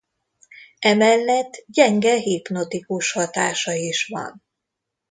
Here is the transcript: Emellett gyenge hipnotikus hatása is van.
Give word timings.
Emellett 0.79 1.63
gyenge 1.67 2.15
hipnotikus 2.17 3.11
hatása 3.11 3.73
is 3.73 4.05
van. 4.07 4.43